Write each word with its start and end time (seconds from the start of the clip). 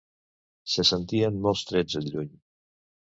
Se 0.75 0.85
sentien 0.91 1.37
molts 1.45 1.63
trets, 1.73 1.99
al 2.01 2.09
lluny 2.15 2.33